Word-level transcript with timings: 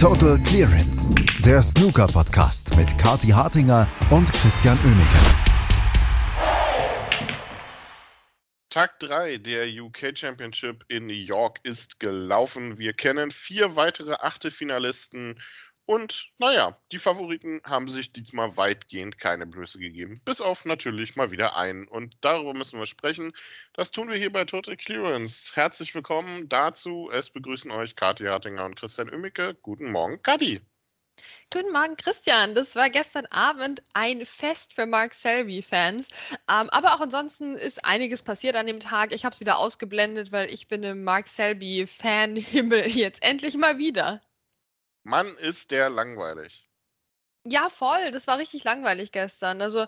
Total 0.00 0.38
Clearance, 0.44 1.12
der 1.44 1.60
Snooker-Podcast 1.60 2.76
mit 2.76 2.96
Kati 2.98 3.30
Hartinger 3.30 3.88
und 4.12 4.32
Christian 4.32 4.78
Oemeke. 4.84 5.18
Tag 8.70 9.00
3 9.00 9.38
der 9.38 9.66
UK 9.66 10.16
Championship 10.16 10.84
in 10.86 11.08
New 11.08 11.12
York 11.12 11.58
ist 11.64 11.98
gelaufen. 11.98 12.78
Wir 12.78 12.92
kennen 12.92 13.32
vier 13.32 13.74
weitere 13.74 14.12
Achtelfinalisten 14.12 15.40
und 15.88 16.28
naja, 16.36 16.78
die 16.92 16.98
Favoriten 16.98 17.62
haben 17.64 17.88
sich 17.88 18.12
diesmal 18.12 18.58
weitgehend 18.58 19.18
keine 19.18 19.46
Blöße 19.46 19.78
gegeben. 19.78 20.20
Bis 20.22 20.42
auf 20.42 20.66
natürlich 20.66 21.16
mal 21.16 21.30
wieder 21.30 21.56
einen. 21.56 21.88
Und 21.88 22.14
darüber 22.20 22.52
müssen 22.52 22.78
wir 22.78 22.86
sprechen. 22.86 23.32
Das 23.72 23.90
tun 23.90 24.10
wir 24.10 24.18
hier 24.18 24.30
bei 24.30 24.44
Total 24.44 24.76
Clearance. 24.76 25.56
Herzlich 25.56 25.94
willkommen 25.94 26.46
dazu. 26.50 27.08
Es 27.10 27.30
begrüßen 27.30 27.70
euch 27.70 27.96
Kathi 27.96 28.24
Hartinger 28.24 28.66
und 28.66 28.76
Christian 28.76 29.08
Oemmicke. 29.08 29.56
Guten 29.62 29.90
Morgen, 29.90 30.20
Kathi. 30.22 30.60
Guten 31.50 31.72
Morgen, 31.72 31.96
Christian. 31.96 32.54
Das 32.54 32.76
war 32.76 32.90
gestern 32.90 33.24
Abend 33.24 33.82
ein 33.94 34.26
Fest 34.26 34.74
für 34.74 34.84
Mark 34.84 35.14
Selby-Fans. 35.14 36.06
Ähm, 36.50 36.68
aber 36.68 36.96
auch 36.96 37.00
ansonsten 37.00 37.54
ist 37.54 37.86
einiges 37.86 38.20
passiert 38.20 38.56
an 38.56 38.66
dem 38.66 38.80
Tag. 38.80 39.14
Ich 39.14 39.24
habe 39.24 39.32
es 39.32 39.40
wieder 39.40 39.56
ausgeblendet, 39.56 40.32
weil 40.32 40.52
ich 40.52 40.68
bin 40.68 40.82
im 40.82 41.02
Mark 41.02 41.28
Selby-Fan-Himmel 41.28 42.88
jetzt 42.94 43.22
endlich 43.22 43.56
mal 43.56 43.78
wieder. 43.78 44.20
Mann, 45.08 45.28
ist 45.38 45.70
der 45.70 45.88
langweilig. 45.88 46.68
Ja, 47.44 47.70
voll. 47.70 48.10
Das 48.10 48.26
war 48.26 48.38
richtig 48.38 48.64
langweilig 48.64 49.10
gestern. 49.10 49.62
Also, 49.62 49.86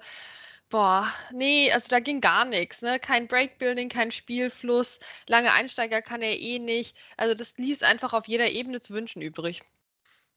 boah, 0.70 1.06
nee, 1.32 1.70
also 1.72 1.88
da 1.88 2.00
ging 2.00 2.22
gar 2.22 2.46
nichts. 2.46 2.80
Ne? 2.80 2.98
Kein 2.98 3.28
Breakbuilding, 3.28 3.90
kein 3.90 4.12
Spielfluss. 4.12 4.98
Lange 5.26 5.52
Einsteiger 5.52 6.00
kann 6.00 6.22
er 6.22 6.38
eh 6.38 6.58
nicht. 6.58 6.96
Also, 7.18 7.34
das 7.34 7.56
ließ 7.58 7.82
einfach 7.82 8.14
auf 8.14 8.28
jeder 8.28 8.50
Ebene 8.50 8.80
zu 8.80 8.94
wünschen 8.94 9.20
übrig. 9.20 9.62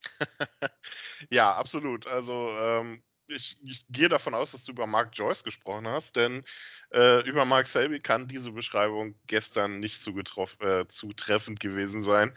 ja, 1.29 1.53
absolut. 1.55 2.05
Also, 2.07 2.49
ähm, 2.59 3.03
ich, 3.27 3.57
ich, 3.63 3.85
gehe 3.87 4.09
davon 4.09 4.33
aus, 4.33 4.51
dass 4.51 4.65
du 4.65 4.73
über 4.73 4.85
Mark 4.85 5.11
Joyce 5.13 5.45
gesprochen 5.45 5.87
hast, 5.87 6.17
denn 6.17 6.43
äh, 6.91 7.25
über 7.25 7.45
Mark 7.45 7.67
Selby 7.67 8.01
kann 8.01 8.27
diese 8.27 8.51
Beschreibung 8.51 9.15
gestern 9.27 9.79
nicht 9.79 10.05
äh, 10.05 10.87
zutreffend 10.89 11.61
gewesen 11.61 12.01
sein. 12.01 12.35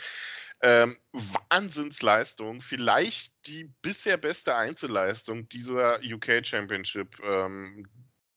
Ähm, 0.63 0.97
Wahnsinnsleistung, 1.13 2.63
vielleicht 2.63 3.33
die 3.47 3.71
bisher 3.83 4.17
beste 4.17 4.57
Einzelleistung 4.57 5.49
dieser 5.49 6.01
UK 6.03 6.47
Championship 6.47 7.19
ähm, 7.23 7.87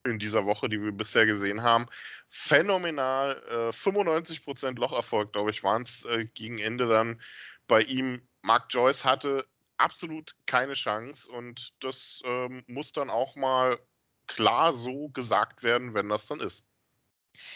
in 0.04 0.20
dieser 0.20 0.46
Woche, 0.46 0.70
die 0.70 0.82
wir 0.82 0.92
bisher 0.92 1.26
gesehen 1.26 1.64
haben. 1.64 1.88
Phänomenal, 2.30 3.42
äh, 3.50 3.72
95% 3.72 4.78
Locherfolg, 4.80 5.32
glaube 5.32 5.52
ich, 5.52 5.64
waren 5.64 5.84
es 5.84 6.04
äh, 6.06 6.26
gegen 6.26 6.58
Ende 6.58 6.88
dann 6.88 7.22
bei 7.68 7.82
ihm. 7.82 8.22
Mark 8.42 8.68
Joyce 8.70 9.06
hatte 9.06 9.46
absolut 9.78 10.36
keine 10.46 10.74
Chance 10.74 11.32
und 11.32 11.74
das 11.80 12.22
ähm, 12.26 12.64
muss 12.68 12.92
dann 12.92 13.10
auch 13.10 13.36
mal 13.36 13.80
klar 14.28 14.74
so 14.74 15.10
gesagt 15.10 15.64
werden, 15.64 15.94
wenn 15.94 16.10
das 16.10 16.28
dann 16.28 16.40
ist. 16.40 16.66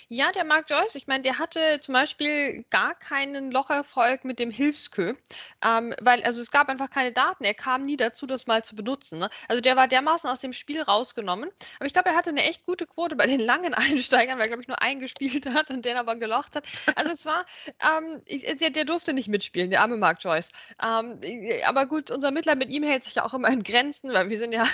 Ja, 0.08 0.32
der 0.32 0.44
Mark 0.44 0.70
Joyce, 0.70 0.96
ich 0.96 1.08
meine, 1.08 1.24
der 1.24 1.40
hatte 1.40 1.80
zum 1.82 1.94
Beispiel 1.94 2.66
gar 2.70 2.96
keinen 2.96 3.52
Locherfolg 3.52 4.26
mit 4.26 4.40
dem 4.40 4.52
Hilfskö, 4.52 5.16
ähm, 5.64 5.96
weil 6.02 6.24
also 6.24 6.42
es 6.42 6.52
gab 6.52 6.70
einfach 6.70 6.90
keine 6.90 7.12
Daten. 7.12 7.44
Er 7.44 7.54
kam 7.54 7.84
nie 7.84 7.98
dazu, 7.98 8.26
das 8.26 8.48
mal 8.48 8.64
zu 8.64 8.76
benutzen. 8.76 9.20
Ne? 9.20 9.30
Also 9.48 9.62
der 9.62 9.76
war 9.76 9.88
dermaßen 9.88 10.30
aus 10.30 10.40
dem 10.40 10.54
Spiel 10.54 10.82
rausgenommen. 10.82 11.50
Aber 11.78 11.86
ich 11.86 11.94
glaube, 11.94 12.10
er 12.10 12.16
hatte 12.16 12.30
eine 12.30 12.44
echt 12.44 12.66
gute 12.66 12.86
Quote 12.86 13.16
bei 13.16 13.26
den 13.26 13.40
langen 13.40 13.74
Einsteigern, 13.74 14.38
weil 14.38 14.46
er, 14.46 14.50
glaube 14.50 14.62
ich, 14.62 14.68
nur 14.68 14.82
einen 14.82 15.00
gespielt 15.00 15.46
hat 15.48 15.70
und 15.70 15.86
den 15.86 15.98
aber 15.98 16.16
gelocht 16.16 16.56
hat. 16.56 16.66
Also 16.96 17.12
es 17.12 17.26
war, 17.26 17.46
ähm, 17.80 18.22
der, 18.60 18.70
der, 18.70 18.86
durfte 18.86 19.14
nicht 19.14 19.28
mitspielen, 19.28 19.70
der 19.70 19.82
arme 19.82 19.98
Mark 19.98 20.24
Joyce. 20.24 20.50
Ähm, 20.82 21.20
aber 21.66 21.86
gut, 21.86 22.12
unser 22.12 22.32
Mittler 22.32 22.56
mit 22.56 22.70
ihm 22.70 22.84
hält 22.84 23.04
sich 23.04 23.16
ja 23.16 23.26
auch 23.26 23.34
immer 23.34 23.50
in 23.50 23.64
Grenzen, 23.64 24.14
weil 24.14 24.30
wir 24.30 24.38
sind 24.38 24.52
ja 24.54 24.66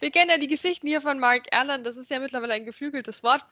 wir 0.00 0.10
kennen 0.10 0.30
ja 0.30 0.38
die 0.38 0.48
Geschichten 0.48 0.86
hier 0.86 1.00
von 1.00 1.18
Mark 1.18 1.46
Erland, 1.50 1.86
das 1.86 1.96
ist 1.96 2.10
ja 2.10 2.18
mittlerweile 2.18 2.54
ein 2.54 2.64
geflügeltes 2.64 3.22
Wort. 3.22 3.44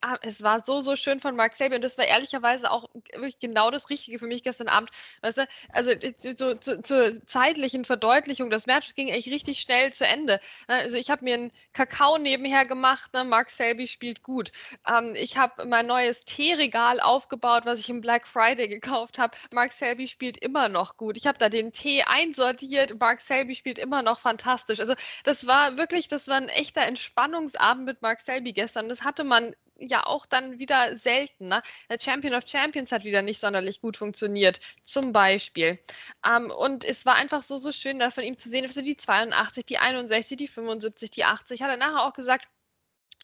Ah, 0.00 0.16
es 0.22 0.42
war 0.42 0.64
so, 0.64 0.80
so 0.80 0.96
schön 0.96 1.20
von 1.20 1.36
Mark 1.36 1.54
Selby 1.54 1.76
und 1.76 1.82
das 1.82 1.98
war 1.98 2.06
ehrlicherweise 2.06 2.70
auch 2.70 2.88
wirklich 3.12 3.38
genau 3.38 3.70
das 3.70 3.90
Richtige 3.90 4.18
für 4.18 4.26
mich 4.26 4.42
gestern 4.42 4.68
Abend. 4.68 4.90
Weißt 5.22 5.38
du, 5.38 5.46
also 5.72 5.92
so, 6.36 6.54
zu, 6.54 6.82
zur 6.82 7.26
zeitlichen 7.26 7.84
Verdeutlichung, 7.84 8.50
das 8.50 8.66
Match 8.66 8.94
ging 8.94 9.10
eigentlich 9.10 9.32
richtig 9.32 9.60
schnell 9.60 9.92
zu 9.92 10.06
Ende. 10.06 10.40
Ne, 10.68 10.76
also 10.76 10.96
ich 10.96 11.10
habe 11.10 11.24
mir 11.24 11.34
einen 11.34 11.52
Kakao 11.72 12.18
nebenher 12.18 12.64
gemacht, 12.64 13.12
ne? 13.12 13.24
Mark 13.24 13.50
Selby 13.50 13.86
spielt 13.86 14.22
gut. 14.22 14.52
Ähm, 14.88 15.14
ich 15.14 15.36
habe 15.36 15.66
mein 15.66 15.86
neues 15.86 16.20
Teeregal 16.20 17.00
aufgebaut, 17.00 17.66
was 17.66 17.78
ich 17.78 17.90
im 17.90 18.00
Black 18.00 18.26
Friday 18.26 18.68
gekauft 18.68 19.18
habe. 19.18 19.36
Mark 19.52 19.72
Selby 19.72 20.08
spielt 20.08 20.38
immer 20.38 20.68
noch 20.68 20.96
gut. 20.96 21.16
Ich 21.16 21.26
habe 21.26 21.38
da 21.38 21.48
den 21.48 21.72
Tee 21.72 22.02
einsortiert, 22.02 22.98
Mark 22.98 23.20
Selby 23.20 23.54
spielt 23.54 23.78
immer 23.78 24.02
noch 24.02 24.20
fantastisch. 24.20 24.80
Also 24.80 24.94
das 25.24 25.46
war 25.46 25.57
war 25.58 25.76
wirklich, 25.76 26.08
das 26.08 26.28
war 26.28 26.36
ein 26.36 26.48
echter 26.48 26.82
Entspannungsabend 26.82 27.84
mit 27.84 28.02
Mark 28.02 28.20
Selby 28.20 28.52
gestern. 28.52 28.88
Das 28.88 29.02
hatte 29.02 29.24
man 29.24 29.54
ja 29.76 30.06
auch 30.06 30.26
dann 30.26 30.58
wieder 30.58 30.96
selten. 30.96 31.48
Ne? 31.48 31.62
Der 31.90 31.98
Champion 32.00 32.34
of 32.34 32.44
Champions 32.46 32.92
hat 32.92 33.04
wieder 33.04 33.22
nicht 33.22 33.40
sonderlich 33.40 33.80
gut 33.80 33.96
funktioniert, 33.96 34.60
zum 34.84 35.12
Beispiel. 35.12 35.78
Ähm, 36.26 36.50
und 36.50 36.84
es 36.84 37.06
war 37.06 37.16
einfach 37.16 37.42
so, 37.42 37.56
so 37.56 37.72
schön, 37.72 37.98
da 37.98 38.10
von 38.10 38.24
ihm 38.24 38.36
zu 38.36 38.48
sehen, 38.48 38.66
also 38.66 38.82
die 38.82 38.96
82, 38.96 39.66
die 39.66 39.78
61, 39.78 40.36
die 40.36 40.48
75, 40.48 41.10
die 41.10 41.24
80. 41.24 41.62
Hat 41.62 41.70
er 41.70 41.76
nachher 41.76 42.04
auch 42.04 42.12
gesagt, 42.12 42.48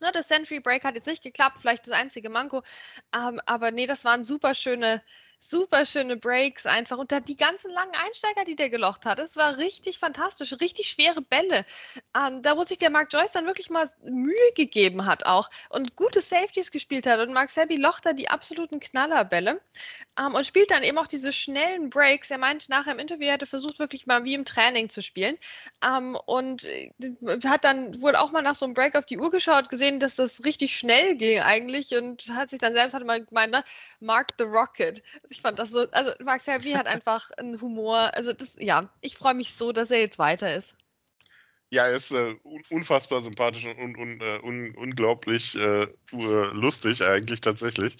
na, 0.01 0.11
das 0.11 0.27
Century 0.27 0.59
Break 0.59 0.83
hat 0.85 0.97
jetzt 0.97 1.07
nicht 1.07 1.23
geklappt, 1.23 1.59
vielleicht 1.61 1.87
das 1.87 1.95
einzige 1.95 2.31
Manko. 2.31 2.63
Ähm, 3.15 3.41
aber 3.47 3.71
nee, 3.71 3.87
das 3.87 4.05
waren 4.05 4.25
super 4.25 4.55
schöne, 4.57 5.03
super 5.51 5.87
schöne 5.87 6.17
Breaks 6.17 6.67
einfach. 6.67 6.99
Und 6.99 7.13
da 7.13 7.21
die 7.21 7.37
ganzen 7.37 7.71
langen 7.71 7.95
Einsteiger, 7.95 8.45
die 8.45 8.57
der 8.57 8.71
gelocht 8.71 9.05
hat, 9.05 9.19
es 9.19 9.37
war 9.37 9.59
richtig 9.59 9.99
fantastisch, 9.99 10.55
richtig 10.61 10.89
schwere 10.89 11.23
Bälle. 11.23 11.65
Ähm, 12.17 12.43
da, 12.43 12.57
wo 12.57 12.65
sich 12.65 12.79
der 12.79 12.91
Mark 12.91 13.13
Joyce 13.13 13.33
dann 13.33 13.47
wirklich 13.47 13.71
mal 13.71 13.89
Mühe 14.05 14.53
gegeben 14.55 15.07
hat 15.07 15.27
auch 15.27 15.51
und 15.69 15.97
gute 15.97 16.21
Safeties 16.21 16.71
gespielt 16.71 17.07
hat. 17.07 17.21
Und 17.21 17.33
Mark 17.33 17.51
Selby 17.51 17.77
locht 17.77 18.07
da 18.07 18.13
die 18.13 18.29
absoluten 18.29 18.81
Knallerbälle 18.81 19.61
ähm, 20.19 20.35
und 20.35 20.47
spielt 20.47 20.71
dann 20.71 20.83
eben 20.83 20.99
auch 20.99 21.07
diese 21.07 21.33
schnellen 21.33 21.91
Breaks. 21.91 22.31
Er 22.31 22.39
meinte 22.39 22.71
nachher 22.71 22.93
im 22.93 22.99
Interview, 22.99 23.27
er 23.27 23.35
hätte 23.35 23.47
versucht, 23.47 23.79
wirklich 23.79 24.07
mal 24.07 24.25
wie 24.25 24.35
im 24.35 24.45
Training 24.45 24.89
zu 24.89 25.03
spielen. 25.03 25.39
Ähm, 25.85 26.17
und 26.27 26.65
äh, 26.65 26.91
hat 27.45 27.65
dann 27.65 28.01
wohl 28.01 28.17
auch 28.17 28.33
mal 28.33 28.43
nach 28.43 28.55
so 28.55 28.65
einem 28.65 28.75
Break 28.75 28.97
auf 28.97 29.07
die 29.07 29.19
Uhr 29.19 29.31
geschaut, 29.31 29.69
gesehen, 29.69 30.01
dass 30.01 30.17
das 30.17 30.45
richtig 30.45 30.77
schnell 30.77 31.17
ging 31.17 31.41
eigentlich 31.41 31.95
und 31.97 32.29
hat 32.29 32.51
sich 32.51 32.59
dann 32.59 32.75
selbst 32.75 32.95
hat 32.95 33.05
mal 33.05 33.25
gemeint, 33.25 33.53
ne, 33.53 33.65
Mark 34.01 34.31
the 34.39 34.45
Rocket 34.45 35.03
ich 35.35 35.43
fand 35.43 35.59
das 35.59 35.71
so, 35.71 35.87
also 35.91 36.13
Max 36.23 36.47
Hervey 36.47 36.73
hat 36.73 36.87
einfach 36.87 37.31
einen 37.33 37.61
Humor. 37.61 38.11
Also 38.15 38.33
das, 38.33 38.57
ja, 38.59 38.89
ich 39.01 39.17
freue 39.17 39.35
mich 39.35 39.55
so, 39.55 39.73
dass 39.73 39.91
er 39.91 40.01
jetzt 40.01 40.19
weiter 40.19 40.55
ist. 40.55 40.75
Ja, 41.71 41.87
er 41.87 41.95
ist 41.95 42.13
äh, 42.13 42.37
unfassbar 42.71 43.21
sympathisch 43.21 43.65
und, 43.65 43.97
und 43.97 44.23
uh, 44.23 44.47
un, 44.47 44.77
unglaublich 44.77 45.57
uh, 45.57 45.87
lustig 46.13 47.03
eigentlich 47.03 47.41
tatsächlich. 47.41 47.97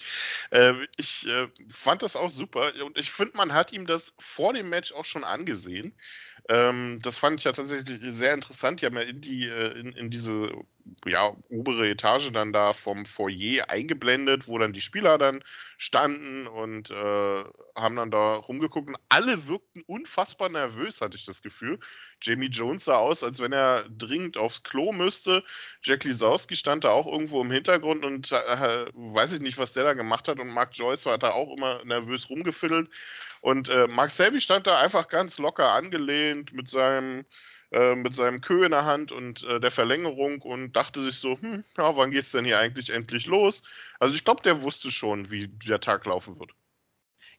Äh, 0.51 0.73
ich 0.95 1.27
äh, 1.27 1.49
fand 1.67 2.01
das 2.01 2.15
auch 2.15 2.29
super 2.29 2.71
und 2.85 2.97
ich 2.97 3.11
finde, 3.11 3.35
man 3.35 3.51
hat 3.51 3.73
ihm 3.73 3.85
das 3.85 4.13
vor 4.17 4.53
dem 4.53 4.69
Match 4.69 4.93
auch 4.93 5.03
schon 5.03 5.25
angesehen. 5.25 5.93
Ähm, 6.47 6.99
das 7.01 7.19
fand 7.19 7.39
ich 7.39 7.43
ja 7.43 7.51
tatsächlich 7.51 7.99
sehr 8.13 8.33
interessant. 8.33 8.81
Die 8.81 8.85
haben 8.85 8.95
ja 8.95 9.01
in, 9.01 9.19
die, 9.19 9.47
äh, 9.49 9.77
in, 9.77 9.91
in 9.91 10.09
diese 10.09 10.51
ja, 11.05 11.35
obere 11.49 11.89
Etage 11.89 12.31
dann 12.31 12.53
da 12.53 12.73
vom 12.73 13.05
Foyer 13.05 13.69
eingeblendet, 13.69 14.47
wo 14.47 14.57
dann 14.57 14.73
die 14.73 14.81
Spieler 14.81 15.17
dann 15.17 15.43
standen 15.77 16.47
und 16.47 16.91
äh, 16.91 17.43
haben 17.75 17.95
dann 17.95 18.11
da 18.11 18.35
rumgeguckt. 18.35 18.89
Und 18.89 18.97
alle 19.09 19.47
wirkten 19.47 19.83
unfassbar 19.87 20.49
nervös, 20.49 21.01
hatte 21.01 21.17
ich 21.17 21.25
das 21.25 21.41
Gefühl. 21.41 21.79
Jamie 22.21 22.47
Jones 22.47 22.85
sah 22.85 22.97
aus, 22.97 23.23
als 23.23 23.39
wenn 23.39 23.51
er 23.51 23.85
dringend 23.89 24.37
aufs 24.37 24.63
Klo 24.63 24.91
müsste. 24.91 25.43
Jack 25.83 26.03
Lisowski 26.03 26.55
stand 26.55 26.83
da 26.83 26.91
auch 26.91 27.07
irgendwo 27.07 27.41
im 27.41 27.51
Hintergrund 27.51 28.05
und 28.05 28.31
äh, 28.31 28.85
weiß 28.93 29.33
ich 29.33 29.41
nicht, 29.41 29.57
was 29.57 29.73
der 29.73 29.83
da 29.83 29.93
gemacht 29.93 30.27
hat. 30.27 30.39
Und 30.39 30.49
Mark 30.49 30.71
Joyce 30.73 31.05
war 31.07 31.17
da 31.17 31.31
auch 31.31 31.55
immer 31.55 31.83
nervös 31.85 32.29
rumgefiddelt. 32.29 32.89
Und 33.41 33.69
äh, 33.69 33.87
Mark 33.87 34.11
Selby 34.11 34.41
stand 34.41 34.65
da 34.67 34.79
einfach 34.79 35.07
ganz 35.07 35.37
locker 35.37 35.71
angelehnt 35.71 36.53
mit 36.53 36.69
seinem 36.69 37.25
äh, 37.75 37.95
mit 37.95 38.15
seinem 38.15 38.39
Kö 38.39 38.63
in 38.63 38.71
der 38.71 38.85
Hand 38.85 39.11
und 39.11 39.43
äh, 39.43 39.59
der 39.59 39.69
Verlängerung 39.69 40.41
und 40.41 40.73
dachte 40.77 41.01
sich 41.01 41.19
so, 41.19 41.37
hm, 41.37 41.65
ja, 41.77 41.97
wann 41.97 42.11
geht's 42.11 42.31
denn 42.31 42.45
hier 42.45 42.57
eigentlich 42.57 42.89
endlich 42.89 43.25
los? 43.25 43.63
Also 43.99 44.15
ich 44.15 44.23
glaube, 44.23 44.41
der 44.43 44.61
wusste 44.61 44.91
schon, 44.91 45.29
wie 45.29 45.49
der 45.49 45.81
Tag 45.81 46.05
laufen 46.05 46.39
wird. 46.39 46.51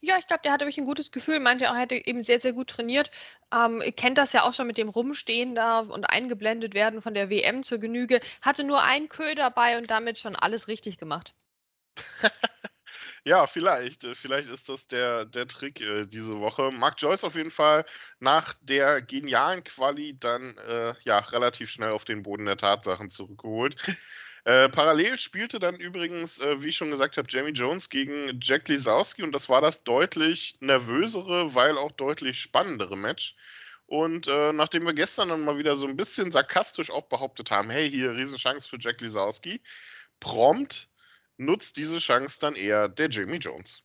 Ja, 0.00 0.19
ich 0.19 0.27
glaube, 0.27 0.43
der 0.44 0.53
hatte 0.53 0.67
wirklich 0.67 0.79
ein 0.79 0.85
gutes 0.85 1.11
Gefühl, 1.11 1.41
meinte 1.41 1.71
auch, 1.71 1.75
er 1.75 1.81
hätte 1.81 2.06
eben 2.06 2.23
sehr, 2.23 2.38
sehr 2.38 2.53
gut 2.53 2.69
trainiert. 2.69 3.11
Ähm, 3.53 3.83
kennt 3.97 4.19
das 4.19 4.35
ja 4.35 4.43
auch 4.43 4.53
schon 4.53 4.67
mit 4.67 4.77
dem 4.77 4.91
Rumstehen 4.91 5.55
da 5.55 5.81
und 5.81 6.05
eingeblendet 6.05 6.75
werden 6.75 7.00
von 7.00 7.15
der 7.15 7.31
WM 7.31 7.62
zur 7.62 7.79
Genüge. 7.79 8.21
Hatte 8.43 8.62
nur 8.62 8.82
einen 8.82 9.09
Kö 9.09 9.35
dabei 9.35 9.79
und 9.79 9.91
damit 9.91 10.19
schon 10.19 10.37
alles 10.37 10.69
richtig 10.69 10.99
gemacht. 10.99 11.35
Ja, 13.26 13.49
vielleicht. 13.49 14.05
Vielleicht 14.14 14.49
ist 14.49 14.69
das 14.69 14.87
der, 14.87 15.25
der 15.25 15.49
Trick 15.49 15.81
äh, 15.81 16.06
diese 16.06 16.38
Woche. 16.38 16.70
Mark 16.70 16.94
Joyce 17.02 17.25
auf 17.25 17.34
jeden 17.34 17.50
Fall 17.50 17.84
nach 18.20 18.55
der 18.61 19.02
genialen 19.02 19.64
Quali 19.64 20.17
dann 20.17 20.56
äh, 20.58 20.94
ja 21.02 21.19
relativ 21.19 21.69
schnell 21.69 21.90
auf 21.90 22.05
den 22.05 22.23
Boden 22.23 22.44
der 22.44 22.56
Tatsachen 22.56 23.11
zurückgeholt. 23.11 23.76
Äh, 24.44 24.69
parallel 24.69 25.19
spielte 25.19 25.58
dann 25.58 25.75
übrigens, 25.75 26.38
äh, 26.38 26.62
wie 26.62 26.69
ich 26.69 26.76
schon 26.76 26.90
gesagt 26.90 27.17
habe, 27.17 27.26
Jamie 27.28 27.50
Jones 27.50 27.90
gegen 27.90 28.38
Jack 28.40 28.69
Lisowski 28.69 29.25
und 29.25 29.32
das 29.32 29.49
war 29.49 29.61
das 29.61 29.82
deutlich 29.82 30.55
nervösere, 30.61 31.52
weil 31.56 31.76
auch 31.76 31.90
deutlich 31.90 32.40
spannendere 32.40 32.96
Match. 32.96 33.34
Und 33.87 34.29
äh, 34.29 34.52
nachdem 34.52 34.84
wir 34.84 34.94
gestern 34.94 35.31
dann 35.31 35.44
mal 35.44 35.58
wieder 35.58 35.75
so 35.75 35.88
ein 35.88 35.96
bisschen 35.96 36.31
sarkastisch 36.31 36.93
auch 36.93 37.08
behauptet 37.08 37.50
haben, 37.50 37.70
hey, 37.70 37.90
hier 37.90 38.12
Riesenchance 38.12 38.69
für 38.69 38.79
Jack 38.79 39.00
Lisowski, 39.00 39.61
prompt 40.20 40.88
nutzt 41.38 41.77
diese 41.77 41.99
Chance 41.99 42.38
dann 42.41 42.55
eher 42.55 42.88
der 42.88 43.11
Jamie 43.11 43.38
Jones. 43.38 43.83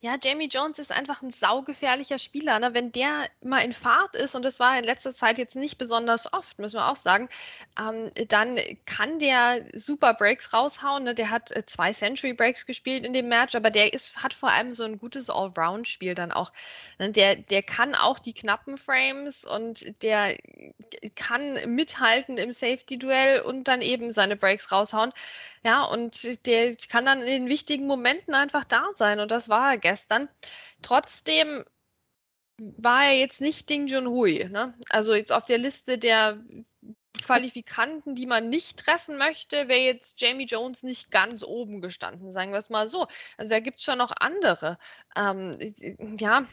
Ja, 0.00 0.16
Jamie 0.22 0.46
Jones 0.46 0.78
ist 0.78 0.92
einfach 0.92 1.22
ein 1.22 1.32
saugefährlicher 1.32 2.20
Spieler. 2.20 2.60
Ne? 2.60 2.72
Wenn 2.72 2.92
der 2.92 3.28
mal 3.42 3.64
in 3.64 3.72
Fahrt 3.72 4.14
ist, 4.14 4.36
und 4.36 4.44
das 4.44 4.60
war 4.60 4.78
in 4.78 4.84
letzter 4.84 5.12
Zeit 5.12 5.38
jetzt 5.38 5.56
nicht 5.56 5.76
besonders 5.76 6.32
oft, 6.32 6.56
müssen 6.60 6.76
wir 6.76 6.86
auch 6.88 6.96
sagen, 6.96 7.28
ähm, 7.76 8.08
dann 8.28 8.60
kann 8.86 9.18
der 9.18 9.64
super 9.74 10.14
Breaks 10.14 10.52
raushauen. 10.52 11.02
Ne? 11.02 11.16
Der 11.16 11.30
hat 11.30 11.50
äh, 11.50 11.66
zwei 11.66 11.92
Century 11.92 12.32
Breaks 12.32 12.64
gespielt 12.64 13.04
in 13.04 13.12
dem 13.12 13.26
Match, 13.26 13.56
aber 13.56 13.72
der 13.72 13.92
ist, 13.92 14.22
hat 14.22 14.34
vor 14.34 14.50
allem 14.50 14.72
so 14.72 14.84
ein 14.84 14.98
gutes 15.00 15.30
Allround-Spiel 15.30 16.14
dann 16.14 16.30
auch. 16.30 16.52
Ne? 17.00 17.10
Der, 17.10 17.34
der 17.34 17.64
kann 17.64 17.96
auch 17.96 18.20
die 18.20 18.34
knappen 18.34 18.78
Frames 18.78 19.44
und 19.44 19.84
der 20.02 20.36
kann 21.16 21.74
mithalten 21.74 22.38
im 22.38 22.52
Safety-Duell 22.52 23.40
und 23.40 23.64
dann 23.64 23.82
eben 23.82 24.12
seine 24.12 24.36
Breaks 24.36 24.70
raushauen. 24.70 25.12
Ja, 25.68 25.84
und 25.84 26.46
der 26.46 26.76
kann 26.76 27.04
dann 27.04 27.20
in 27.20 27.26
den 27.26 27.48
wichtigen 27.48 27.86
Momenten 27.86 28.32
einfach 28.32 28.64
da 28.64 28.86
sein. 28.94 29.20
Und 29.20 29.30
das 29.30 29.50
war 29.50 29.72
er 29.72 29.76
gestern. 29.76 30.30
Trotzdem 30.80 31.62
war 32.56 33.04
er 33.04 33.18
jetzt 33.18 33.42
nicht 33.42 33.68
Ding 33.68 33.86
Junhui. 33.86 34.48
Ne? 34.48 34.72
Also 34.88 35.12
jetzt 35.12 35.30
auf 35.30 35.44
der 35.44 35.58
Liste 35.58 35.98
der 35.98 36.42
Qualifikanten, 37.22 38.14
die 38.14 38.24
man 38.24 38.48
nicht 38.48 38.78
treffen 38.78 39.18
möchte, 39.18 39.68
wäre 39.68 39.80
jetzt 39.80 40.18
Jamie 40.18 40.46
Jones 40.46 40.84
nicht 40.84 41.10
ganz 41.10 41.44
oben 41.44 41.82
gestanden, 41.82 42.32
sagen 42.32 42.52
wir 42.52 42.60
es 42.60 42.70
mal 42.70 42.88
so. 42.88 43.06
Also 43.36 43.50
da 43.50 43.60
gibt 43.60 43.76
es 43.76 43.84
schon 43.84 43.98
noch 43.98 44.12
andere. 44.20 44.78
Ähm, 45.16 45.54
ja, 46.18 46.46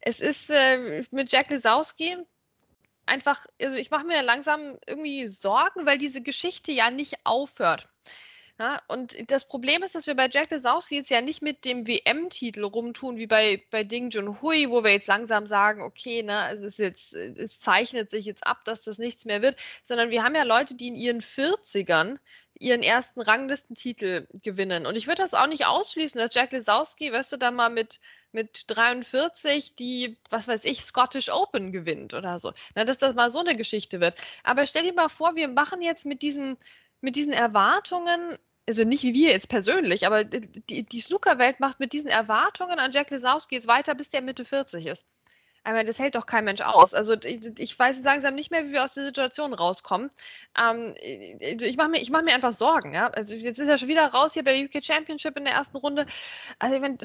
es 0.00 0.20
ist 0.20 0.50
äh, 0.50 1.02
mit 1.10 1.32
Jack 1.32 1.50
Lisowski 1.50 2.16
einfach, 3.06 3.44
also 3.60 3.76
ich 3.76 3.90
mache 3.90 4.06
mir 4.06 4.22
langsam 4.22 4.78
irgendwie 4.86 5.26
Sorgen, 5.26 5.84
weil 5.84 5.98
diese 5.98 6.22
Geschichte 6.22 6.70
ja 6.70 6.92
nicht 6.92 7.16
aufhört. 7.24 7.88
Ja, 8.58 8.80
und 8.88 9.30
das 9.30 9.46
Problem 9.46 9.82
ist, 9.82 9.94
dass 9.94 10.06
wir 10.06 10.14
bei 10.14 10.30
Jack 10.32 10.50
Lesowski 10.50 10.96
jetzt 10.96 11.10
ja 11.10 11.20
nicht 11.20 11.42
mit 11.42 11.66
dem 11.66 11.86
WM-Titel 11.86 12.64
rumtun, 12.64 13.18
wie 13.18 13.26
bei, 13.26 13.62
bei 13.70 13.84
Ding 13.84 14.08
Junhui, 14.08 14.70
wo 14.70 14.82
wir 14.82 14.92
jetzt 14.92 15.08
langsam 15.08 15.46
sagen, 15.46 15.82
okay, 15.82 16.22
ne, 16.22 16.48
es, 16.54 16.62
ist 16.62 16.78
jetzt, 16.78 17.12
es 17.12 17.60
zeichnet 17.60 18.10
sich 18.10 18.24
jetzt 18.24 18.46
ab, 18.46 18.64
dass 18.64 18.82
das 18.82 18.96
nichts 18.96 19.26
mehr 19.26 19.42
wird, 19.42 19.58
sondern 19.84 20.08
wir 20.08 20.24
haben 20.24 20.34
ja 20.34 20.44
Leute, 20.44 20.74
die 20.74 20.88
in 20.88 20.94
ihren 20.94 21.20
40ern 21.20 22.18
ihren 22.58 22.82
ersten 22.82 23.20
Ranglistentitel 23.20 24.26
gewinnen. 24.32 24.86
Und 24.86 24.96
ich 24.96 25.06
würde 25.06 25.20
das 25.20 25.34
auch 25.34 25.46
nicht 25.46 25.66
ausschließen, 25.66 26.18
dass 26.18 26.34
Jack 26.34 26.52
Lesowski, 26.52 27.12
weißt 27.12 27.32
du, 27.32 27.36
da 27.36 27.50
mal 27.50 27.68
mit, 27.68 28.00
mit 28.32 28.64
43 28.68 29.74
die, 29.74 30.16
was 30.30 30.48
weiß 30.48 30.64
ich, 30.64 30.82
Scottish 30.82 31.28
Open 31.28 31.72
gewinnt 31.72 32.14
oder 32.14 32.38
so. 32.38 32.54
Na, 32.74 32.86
dass 32.86 32.96
das 32.96 33.14
mal 33.14 33.30
so 33.30 33.40
eine 33.40 33.54
Geschichte 33.54 34.00
wird. 34.00 34.18
Aber 34.44 34.66
stell 34.66 34.84
dir 34.84 34.94
mal 34.94 35.10
vor, 35.10 35.36
wir 35.36 35.48
machen 35.48 35.82
jetzt 35.82 36.06
mit 36.06 36.22
diesem 36.22 36.56
mit 37.00 37.16
diesen 37.16 37.32
Erwartungen 37.32 38.38
also 38.68 38.84
nicht 38.84 39.02
wie 39.02 39.14
wir 39.14 39.30
jetzt 39.30 39.48
persönlich, 39.48 40.06
aber 40.06 40.24
die, 40.24 40.82
die 40.82 41.00
Snookerwelt 41.00 41.60
macht 41.60 41.80
mit 41.80 41.92
diesen 41.92 42.08
Erwartungen 42.08 42.78
an 42.78 42.92
Jack 42.92 43.10
Lesowski 43.10 43.54
jetzt 43.54 43.68
weiter, 43.68 43.94
bis 43.94 44.08
der 44.08 44.22
Mitte 44.22 44.44
40 44.44 44.86
ist. 44.86 45.04
Ich 45.66 45.72
meine, 45.72 45.84
das 45.84 45.98
hält 45.98 46.14
doch 46.14 46.26
kein 46.26 46.44
Mensch 46.44 46.60
aus. 46.60 46.94
Also 46.94 47.16
ich 47.24 47.76
weiß 47.76 48.04
langsam 48.04 48.36
nicht 48.36 48.52
mehr, 48.52 48.64
wie 48.66 48.72
wir 48.72 48.84
aus 48.84 48.94
der 48.94 49.02
Situation 49.02 49.52
rauskommen. 49.52 50.10
Ähm, 50.56 50.94
ich 51.02 51.76
mache 51.76 51.88
mir, 51.88 52.00
mach 52.10 52.22
mir 52.22 52.34
einfach 52.34 52.52
Sorgen. 52.52 52.94
Ja? 52.94 53.08
Also 53.08 53.34
jetzt 53.34 53.58
ist 53.58 53.68
er 53.68 53.76
schon 53.76 53.88
wieder 53.88 54.06
raus 54.06 54.34
hier 54.34 54.44
bei 54.44 54.56
der 54.56 54.64
UK 54.66 54.84
Championship 54.84 55.36
in 55.36 55.44
der 55.44 55.54
ersten 55.54 55.76
Runde. 55.76 56.06
Also 56.60 56.76
ich 56.76 56.80
mein, 56.80 56.98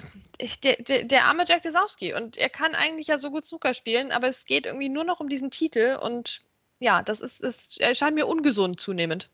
der, 0.63 0.75
der, 0.75 1.05
der 1.05 1.25
arme 1.25 1.45
Jack 1.47 1.63
Lesowski 1.63 2.13
und 2.13 2.37
er 2.37 2.49
kann 2.49 2.75
eigentlich 2.75 3.07
ja 3.07 3.17
so 3.17 3.31
gut 3.31 3.45
Snooker 3.45 3.73
spielen, 3.73 4.11
aber 4.11 4.27
es 4.27 4.45
geht 4.45 4.67
irgendwie 4.67 4.89
nur 4.89 5.05
noch 5.05 5.21
um 5.21 5.27
diesen 5.27 5.49
Titel 5.49 5.97
und 5.99 6.43
ja, 6.79 7.01
das 7.01 7.19
ist, 7.19 7.41
ist 7.41 7.81
erscheint 7.81 8.13
mir 8.13 8.27
ungesund 8.27 8.79
zunehmend. 8.79 9.27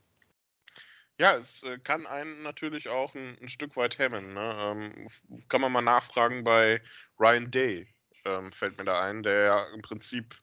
Ja, 1.20 1.36
es 1.36 1.64
äh, 1.64 1.80
kann 1.80 2.06
einen 2.06 2.44
natürlich 2.44 2.90
auch 2.90 3.16
ein, 3.16 3.38
ein 3.42 3.50
Stück 3.50 3.76
weit 3.76 3.98
hemmen. 3.98 4.34
Ne? 4.34 4.58
Ähm, 4.60 5.08
kann 5.50 5.62
man 5.62 5.72
mal 5.72 5.82
nachfragen 5.82 6.44
bei 6.44 6.82
Ryan 7.20 7.50
Day, 7.50 7.88
ähm, 8.26 8.52
fällt 8.52 8.78
mir 8.78 8.86
da 8.86 9.02
ein, 9.02 9.24
der 9.24 9.46
ja 9.46 9.64
im 9.74 9.82
Prinzip 9.82 10.36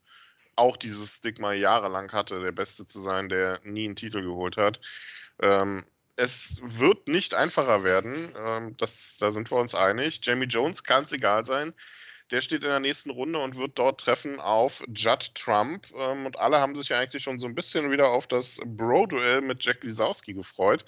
auch 0.56 0.76
dieses 0.76 1.17
Stigma 1.17 1.53
jahrelang 1.53 2.12
hatte, 2.12 2.41
der 2.41 2.53
Beste 2.53 2.87
zu 2.87 3.00
sein, 3.00 3.29
der 3.29 3.61
nie 3.65 3.85
einen 3.85 3.97
Titel 3.97 4.23
geholt 4.23 4.56
hat. 4.56 4.81
Ähm, 5.41 5.85
es 6.17 6.61
wird 6.62 7.09
nicht 7.09 7.35
einfacher 7.35 7.85
werden, 7.85 8.32
ähm, 8.37 8.76
das, 8.76 9.17
da 9.19 9.31
sind 9.31 9.50
wir 9.50 9.59
uns 9.59 9.75
einig. 9.75 10.21
Jamie 10.23 10.47
Jones 10.47 10.85
kann 10.85 11.05
es 11.05 11.12
egal 11.12 11.44
sein. 11.44 11.75
Der 12.31 12.41
steht 12.41 12.62
in 12.62 12.69
der 12.69 12.81
nächsten 12.81 13.11
Runde 13.11 13.38
und 13.38 13.56
wird 13.56 13.79
dort 13.79 14.00
treffen 14.00 14.41
auf 14.41 14.85
Judd 14.88 15.35
Trump. 15.35 15.87
Ähm, 15.97 16.26
und 16.26 16.38
alle 16.38 16.59
haben 16.59 16.76
sich 16.76 16.88
ja 16.88 16.99
eigentlich 16.99 17.23
schon 17.23 17.38
so 17.38 17.47
ein 17.47 17.55
bisschen 17.55 17.91
wieder 17.91 18.09
auf 18.09 18.26
das 18.26 18.61
Bro-Duell 18.65 19.41
mit 19.41 19.65
Jack 19.65 19.85
Lisowski 19.85 20.32
gefreut. 20.32 20.85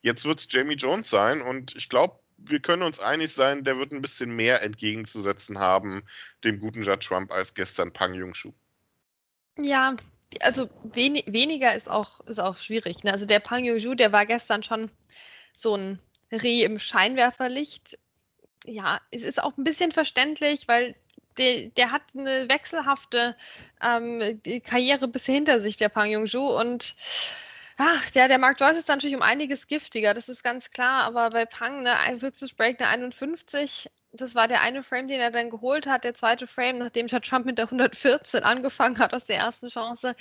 Jetzt 0.00 0.24
wird 0.24 0.40
es 0.40 0.48
Jamie 0.50 0.74
Jones 0.74 1.08
sein 1.08 1.42
und 1.42 1.76
ich 1.76 1.88
glaube, 1.88 2.18
wir 2.36 2.60
können 2.60 2.82
uns 2.82 2.98
einig 2.98 3.32
sein, 3.32 3.62
der 3.62 3.78
wird 3.78 3.92
ein 3.92 4.02
bisschen 4.02 4.34
mehr 4.34 4.62
entgegenzusetzen 4.62 5.58
haben, 5.58 6.02
dem 6.42 6.58
guten 6.58 6.82
Judd 6.82 7.00
Trump, 7.00 7.30
als 7.30 7.54
gestern 7.54 7.92
Pang 7.92 8.14
Jungshu. 8.14 8.52
Ja, 9.58 9.96
also 10.40 10.68
wen 10.82 11.22
weniger 11.26 11.74
ist 11.74 11.88
auch, 11.88 12.20
ist 12.20 12.40
auch 12.40 12.56
schwierig. 12.58 13.04
Ne? 13.04 13.12
Also 13.12 13.26
der 13.26 13.40
Pang 13.40 13.64
Jungshu, 13.64 13.94
der 13.94 14.12
war 14.12 14.26
gestern 14.26 14.62
schon 14.62 14.90
so 15.52 15.76
ein 15.76 16.00
Reh 16.32 16.62
im 16.62 16.78
Scheinwerferlicht 16.78 17.98
ja, 18.64 19.00
es 19.10 19.22
ist 19.22 19.42
auch 19.42 19.56
ein 19.56 19.64
bisschen 19.64 19.92
verständlich, 19.92 20.68
weil 20.68 20.94
der, 21.38 21.68
der 21.70 21.90
hat 21.92 22.02
eine 22.16 22.48
wechselhafte 22.48 23.36
ähm, 23.82 24.40
Karriere 24.64 25.08
bisher 25.08 25.34
hinter 25.34 25.60
sich, 25.60 25.76
der 25.76 25.88
Pang 25.88 26.10
Jung-ju. 26.10 26.40
Und 26.40 26.94
ach, 27.76 28.10
der, 28.10 28.28
der 28.28 28.38
Mark 28.38 28.60
Joyce 28.60 28.78
ist 28.78 28.88
natürlich 28.88 29.16
um 29.16 29.22
einiges 29.22 29.66
giftiger, 29.66 30.14
das 30.14 30.28
ist 30.28 30.42
ganz 30.42 30.70
klar. 30.70 31.04
Aber 31.04 31.30
bei 31.30 31.46
Pang, 31.46 31.82
ne, 31.82 31.94
höchstes 32.20 32.52
Break 32.52 32.80
eine 32.80 32.90
51. 32.90 33.90
Das 34.12 34.34
war 34.34 34.46
der 34.46 34.60
eine 34.60 34.82
Frame, 34.82 35.08
den 35.08 35.20
er 35.20 35.30
dann 35.30 35.48
geholt 35.48 35.86
hat. 35.86 36.04
Der 36.04 36.14
zweite 36.14 36.46
Frame, 36.46 36.78
nachdem 36.78 37.06
Chad 37.06 37.24
Trump 37.24 37.46
mit 37.46 37.56
der 37.56 37.64
114 37.64 38.42
angefangen 38.42 38.98
hat 38.98 39.14
aus 39.14 39.24
der 39.24 39.36
ersten 39.38 39.68
Chance. 39.68 40.14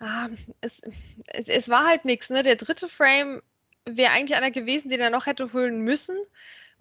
Ah, 0.00 0.28
es, 0.60 0.82
es, 1.28 1.48
es 1.48 1.68
war 1.68 1.86
halt 1.86 2.04
nichts. 2.04 2.30
Ne? 2.30 2.42
Der 2.42 2.56
dritte 2.56 2.88
Frame 2.88 3.42
wäre 3.84 4.12
eigentlich 4.12 4.36
einer 4.36 4.50
gewesen, 4.50 4.88
den 4.88 5.00
er 5.00 5.10
noch 5.10 5.26
hätte 5.26 5.52
holen 5.52 5.82
müssen. 5.82 6.16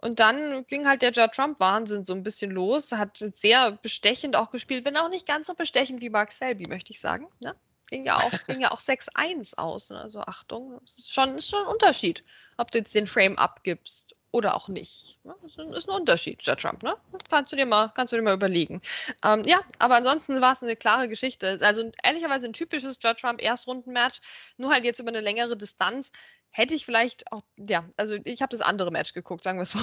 Und 0.06 0.20
dann 0.20 0.68
ging 0.68 0.88
halt 0.88 1.02
der 1.02 1.12
Judd 1.12 1.32
Trump-Wahnsinn 1.32 2.06
so 2.06 2.14
ein 2.14 2.22
bisschen 2.22 2.52
los, 2.52 2.92
hat 2.92 3.18
sehr 3.18 3.72
bestechend 3.72 4.36
auch 4.36 4.52
gespielt, 4.52 4.86
wenn 4.86 4.98
auch 4.98 5.10
nicht 5.10 5.26
ganz 5.26 5.48
so 5.48 5.56
bestechend 5.56 6.00
wie 6.00 6.12
Mark 6.12 6.32
Selby, 6.32 6.68
möchte 6.68 6.92
ich 6.92 7.00
sagen. 7.00 7.28
Ne? 7.44 7.56
Ging 7.90 8.06
ja 8.06 8.18
auch, 8.18 8.32
ja 8.60 8.70
auch 8.70 8.80
6-1 8.82 9.58
aus. 9.58 9.90
Ne? 9.90 10.00
Also 10.00 10.20
Achtung, 10.22 10.80
es 10.86 11.00
ist 11.00 11.12
schon, 11.12 11.36
ist 11.36 11.50
schon 11.50 11.64
ein 11.64 11.74
Unterschied, 11.74 12.24
ob 12.58 12.70
du 12.70 12.78
jetzt 12.78 12.94
den 12.94 13.08
Frame 13.08 13.36
abgibst 13.40 14.15
oder 14.36 14.54
auch 14.54 14.68
nicht. 14.68 15.18
Das 15.24 15.58
ist 15.58 15.90
ein 15.90 15.96
Unterschied, 15.96 16.44
Judd 16.44 16.60
Trump, 16.60 16.84
ne? 16.84 16.98
Kannst 17.30 17.54
du 17.54 17.56
dir 17.56 17.66
mal, 17.66 17.90
kannst 17.96 18.12
du 18.12 18.18
dir 18.18 18.22
mal 18.22 18.34
überlegen. 18.34 18.82
Ähm, 19.24 19.44
ja, 19.46 19.62
aber 19.80 19.96
ansonsten 19.96 20.42
war 20.42 20.52
es 20.52 20.62
eine 20.62 20.76
klare 20.76 21.08
Geschichte. 21.08 21.58
Also 21.62 21.90
ehrlicherweise 22.04 22.46
ein 22.46 22.52
typisches 22.52 23.00
Judd 23.02 23.18
Trump 23.18 23.42
Erstrundenmatch, 23.42 24.20
nur 24.58 24.74
halt 24.74 24.84
jetzt 24.84 25.00
über 25.00 25.08
eine 25.08 25.22
längere 25.22 25.56
Distanz 25.56 26.12
hätte 26.52 26.74
ich 26.74 26.86
vielleicht 26.86 27.32
auch, 27.32 27.44
ja, 27.56 27.86
also 27.96 28.16
ich 28.26 28.42
habe 28.42 28.56
das 28.56 28.66
andere 28.66 28.92
Match 28.92 29.14
geguckt, 29.14 29.44
sagen 29.44 29.58
wir 29.58 29.64
es 29.64 29.72
so. 29.72 29.80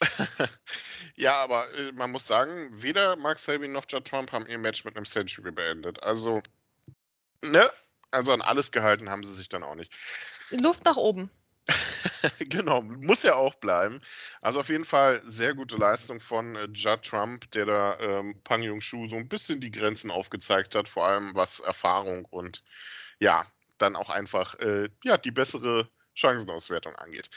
ja, 1.16 1.34
aber 1.34 1.70
äh, 1.74 1.92
man 1.92 2.10
muss 2.12 2.26
sagen, 2.26 2.70
weder 2.82 3.16
Mark 3.16 3.38
Selby 3.38 3.68
noch 3.68 3.84
Judd 3.86 4.06
Trump 4.06 4.32
haben 4.32 4.46
ihr 4.46 4.58
Match 4.58 4.86
mit 4.86 4.96
einem 4.96 5.06
Century 5.06 5.50
beendet. 5.50 6.02
Also, 6.02 6.42
ne? 7.44 7.70
Also 8.10 8.32
an 8.32 8.40
alles 8.40 8.72
gehalten 8.72 9.10
haben 9.10 9.22
sie 9.22 9.34
sich 9.34 9.50
dann 9.50 9.62
auch 9.62 9.74
nicht. 9.74 9.92
Luft 10.50 10.86
nach 10.86 10.96
oben. 10.96 11.30
genau, 12.38 12.82
muss 12.82 13.22
ja 13.22 13.34
auch 13.34 13.54
bleiben. 13.54 14.00
Also 14.40 14.60
auf 14.60 14.68
jeden 14.68 14.84
Fall 14.84 15.22
sehr 15.24 15.54
gute 15.54 15.76
Leistung 15.76 16.20
von 16.20 16.56
äh, 16.56 16.68
Judd 16.72 17.02
Trump, 17.02 17.50
der 17.52 17.66
da 17.66 17.98
ähm, 18.00 18.40
Pang 18.44 18.62
Jung 18.62 18.80
Shu 18.80 19.08
so 19.08 19.16
ein 19.16 19.28
bisschen 19.28 19.60
die 19.60 19.70
Grenzen 19.70 20.10
aufgezeigt 20.10 20.74
hat, 20.74 20.88
vor 20.88 21.06
allem 21.06 21.34
was 21.34 21.60
Erfahrung 21.60 22.24
und 22.26 22.62
ja, 23.18 23.46
dann 23.78 23.96
auch 23.96 24.10
einfach 24.10 24.58
äh, 24.60 24.88
ja, 25.04 25.18
die 25.18 25.30
bessere 25.30 25.88
Chancenauswertung 26.14 26.94
angeht. 26.96 27.30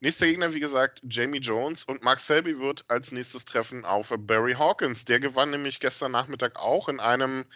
Nächster 0.00 0.26
Gegner, 0.26 0.52
wie 0.52 0.60
gesagt, 0.60 1.00
Jamie 1.08 1.38
Jones 1.38 1.84
und 1.84 2.02
Mark 2.02 2.20
Selby 2.20 2.60
wird 2.60 2.84
als 2.88 3.12
nächstes 3.12 3.46
treffen 3.46 3.84
auf 3.86 4.12
Barry 4.18 4.52
Hawkins. 4.52 5.06
Der 5.06 5.20
gewann 5.20 5.50
nämlich 5.50 5.80
gestern 5.80 6.12
Nachmittag 6.12 6.56
auch 6.56 6.88
in 6.90 7.00
einem 7.00 7.46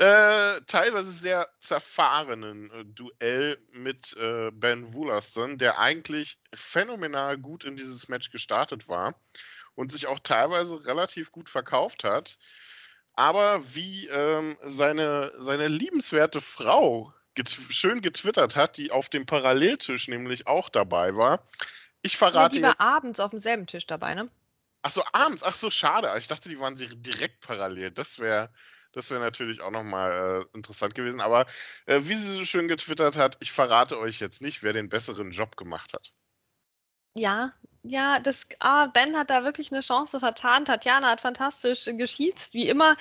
äh, 0.00 0.62
teilweise 0.66 1.12
sehr 1.12 1.46
zerfahrenen 1.58 2.70
äh, 2.70 2.84
Duell 2.86 3.58
mit 3.70 4.16
äh, 4.16 4.50
Ben 4.50 4.94
Woolaston, 4.94 5.58
der 5.58 5.78
eigentlich 5.78 6.38
phänomenal 6.54 7.36
gut 7.36 7.64
in 7.64 7.76
dieses 7.76 8.08
Match 8.08 8.30
gestartet 8.30 8.88
war 8.88 9.14
und 9.74 9.92
sich 9.92 10.06
auch 10.06 10.18
teilweise 10.18 10.86
relativ 10.86 11.32
gut 11.32 11.50
verkauft 11.50 12.04
hat. 12.04 12.38
Aber 13.12 13.62
wie 13.74 14.06
ähm, 14.06 14.56
seine, 14.62 15.34
seine 15.36 15.68
liebenswerte 15.68 16.40
Frau 16.40 17.12
get 17.34 17.50
schön 17.50 18.00
getwittert 18.00 18.56
hat, 18.56 18.78
die 18.78 18.92
auf 18.92 19.10
dem 19.10 19.26
Paralleltisch 19.26 20.08
nämlich 20.08 20.46
auch 20.46 20.70
dabei 20.70 21.14
war. 21.14 21.44
Ich 22.00 22.16
verrate. 22.16 22.58
Ja, 22.58 22.72
die 22.72 22.78
war 22.78 22.80
abends 22.80 23.20
auf 23.20 23.32
demselben 23.32 23.66
Tisch 23.66 23.86
dabei, 23.86 24.14
ne? 24.14 24.30
Ach 24.80 24.90
so, 24.92 25.02
abends. 25.12 25.42
Ach 25.42 25.54
so, 25.54 25.68
schade. 25.68 26.10
Ich 26.16 26.26
dachte, 26.26 26.48
die 26.48 26.58
waren 26.58 26.76
direkt 26.76 27.46
parallel. 27.46 27.90
Das 27.90 28.18
wäre 28.18 28.48
das 28.92 29.10
wäre 29.10 29.20
natürlich 29.20 29.60
auch 29.60 29.70
nochmal 29.70 30.44
äh, 30.52 30.56
interessant 30.56 30.94
gewesen. 30.94 31.20
Aber 31.20 31.46
äh, 31.86 32.00
wie 32.02 32.14
sie 32.14 32.36
so 32.36 32.44
schön 32.44 32.68
getwittert 32.68 33.16
hat, 33.16 33.36
ich 33.40 33.52
verrate 33.52 33.98
euch 33.98 34.20
jetzt 34.20 34.42
nicht, 34.42 34.62
wer 34.62 34.72
den 34.72 34.88
besseren 34.88 35.30
Job 35.30 35.56
gemacht 35.56 35.92
hat. 35.94 36.12
Ja, 37.14 37.52
ja, 37.82 38.20
das, 38.20 38.46
ah, 38.60 38.86
Ben 38.86 39.16
hat 39.16 39.30
da 39.30 39.44
wirklich 39.44 39.72
eine 39.72 39.80
Chance 39.80 40.20
vertan. 40.20 40.64
Tatjana 40.64 41.10
hat 41.10 41.20
fantastisch 41.20 41.86
geschießt, 41.86 42.54
wie 42.54 42.68
immer. 42.68 42.96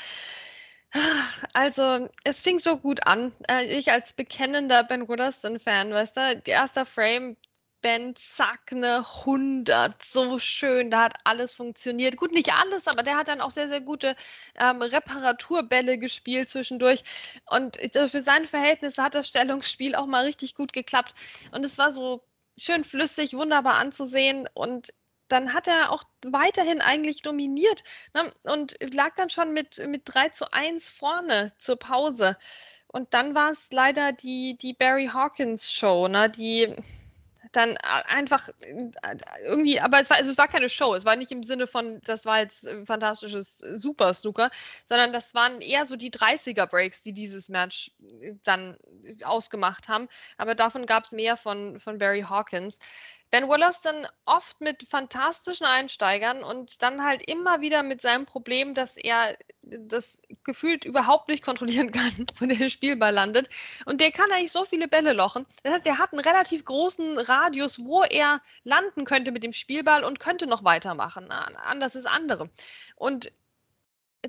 Also, 1.53 2.10
es 2.24 2.41
fing 2.41 2.58
so 2.60 2.77
gut 2.77 3.05
an. 3.05 3.31
Äh, 3.48 3.65
ich 3.65 3.91
als 3.91 4.13
bekennender 4.13 4.84
Ben 4.84 5.08
Wooderston-Fan, 5.08 5.93
weißt 5.93 6.17
du, 6.17 6.41
erster 6.46 6.86
Frame, 6.86 7.38
Ben, 7.82 8.16
zack, 8.16 8.72
eine 8.72 9.06
100. 9.24 10.04
So 10.04 10.38
schön, 10.40 10.92
da 10.92 11.04
hat 11.04 11.14
alles 11.24 11.54
funktioniert. 11.54 12.18
Gut, 12.18 12.32
nicht 12.32 12.54
alles, 12.54 12.88
aber 12.88 13.04
der 13.04 13.18
hat 13.18 13.28
dann 13.30 13.42
auch 13.42 13.52
sehr, 13.52 13.68
sehr 13.68 13.82
gute 13.82 14.16
ähm, 14.60 14.82
Reparaturbälle 14.82 15.98
gespielt 15.98 16.50
zwischendurch. 16.50 17.04
Und 17.46 17.78
für 17.78 18.22
seine 18.22 18.48
Verhältnisse 18.48 19.02
hat 19.04 19.16
das 19.16 19.28
Stellungsspiel 19.28 19.96
auch 19.96 20.08
mal 20.08 20.26
richtig 20.26 20.56
gut 20.56 20.74
geklappt. 20.74 21.16
Und 21.52 21.66
es 21.66 21.78
war 21.78 21.94
so 21.94 22.24
schön 22.58 22.84
flüssig, 22.84 23.34
wunderbar 23.34 23.76
anzusehen. 23.76 24.48
Und 24.54 24.94
dann 25.30 25.54
hat 25.54 25.68
er 25.68 25.92
auch 25.92 26.04
weiterhin 26.26 26.82
eigentlich 26.82 27.22
dominiert 27.22 27.84
ne? 28.14 28.32
und 28.44 28.76
lag 28.94 29.16
dann 29.16 29.30
schon 29.30 29.54
mit, 29.54 29.78
mit 29.88 30.02
3 30.06 30.30
zu 30.30 30.52
1 30.52 30.90
vorne 30.90 31.54
zur 31.58 31.78
Pause. 31.78 32.38
Und 32.88 33.14
dann 33.14 33.36
war 33.36 33.52
es 33.52 33.72
leider 33.72 34.12
die, 34.12 34.58
die 34.58 34.74
Barry 34.74 35.10
Hawkins 35.14 35.72
Show, 35.72 36.08
ne? 36.08 36.30
die 36.30 36.76
dann 37.51 37.77
einfach 37.77 38.50
irgendwie, 39.44 39.79
aber 39.79 40.01
es 40.01 40.10
war, 40.10 40.18
also 40.18 40.32
es 40.32 40.38
war 40.38 40.48
keine 40.48 40.70
Show, 40.70 40.94
es 40.94 41.06
war 41.06 41.15
nicht 41.15 41.32
im 41.32 41.44
Sinne 41.44 41.65
von, 41.68 42.00
das 42.01 42.25
war 42.25 42.39
jetzt 42.39 42.68
ein 42.68 42.86
fantastisches 42.86 43.58
Super 43.58 44.13
Snooker, 44.13 44.51
sondern 44.88 45.13
das 45.13 45.34
waren 45.34 45.62
eher 45.62 45.86
so 45.86 45.96
die 45.96 46.12
30er 46.12 46.68
Breaks, 46.68 47.01
die 47.01 47.13
dieses 47.13 47.50
Match 47.50 47.91
dann 48.44 48.77
ausgemacht 49.24 49.88
haben. 49.88 50.08
Aber 50.38 50.53
davon 50.53 50.86
gab 50.86 51.06
es 51.06 51.12
mehr 51.12 51.38
von, 51.38 51.79
von 51.79 51.98
Barry 51.98 52.22
Hawkins. 52.22 52.77
Ben 53.32 53.48
Wollaston 53.48 54.08
oft 54.26 54.60
mit 54.60 54.88
fantastischen 54.90 55.66
Einsteigern 55.66 56.44
und 56.44 56.82
dann 56.82 57.04
halt 57.04 57.22
immer 57.30 57.62
wieder 57.62 57.84
mit 57.84 58.02
seinem 58.02 58.26
Problem, 58.26 58.74
dass 58.74 58.98
er 58.98 59.38
das 59.62 60.18
gefühlt 60.44 60.84
überhaupt 60.86 61.28
nicht 61.28 61.44
kontrollieren 61.44 61.92
kann, 61.92 62.26
wo 62.40 62.46
der 62.46 62.70
Spielball 62.70 63.14
landet. 63.14 63.50
Und 63.86 64.02
der 64.02 64.12
kann 64.12 64.32
eigentlich 64.32 64.52
so 64.52 64.66
viele 64.66 64.88
Bälle 64.88 65.14
lochen. 65.14 65.46
Das 65.64 65.74
heißt, 65.74 65.86
er 65.86 65.98
hat 66.00 66.12
einen 66.12 66.22
relativ 66.22 66.66
großen 66.66 67.20
Radius, 67.20 67.84
wo 67.84 68.04
er 68.04 68.42
landen 68.64 69.06
könnte 69.06 69.32
mit 69.32 69.44
dem 69.44 69.54
Spielball 69.54 70.04
und 70.04 70.20
könnte 70.20 70.48
noch 70.48 70.64
weitermachen. 70.64 71.32
Anders 71.32 71.96
ist 71.96 72.08
andere. 72.08 72.50
Und 72.96 73.32